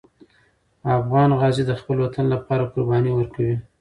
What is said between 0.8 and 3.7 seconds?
افغان غازي د خپل وطن لپاره قرباني ورکوي.